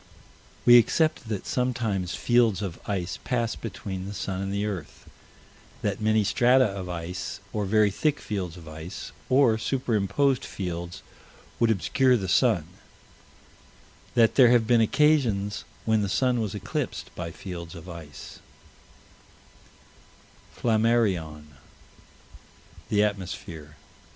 [0.65, 5.07] We accept that sometimes fields of ice pass between the sun and the earth:
[5.83, 11.03] that many strata of ice, or very thick fields of ice, or superimposed fields
[11.59, 12.65] would obscure the sun
[14.15, 18.39] that there have been occasions when the sun was eclipsed by fields of ice:
[20.57, 21.43] Flammarion,
[22.89, 23.85] The Atmosphere, p.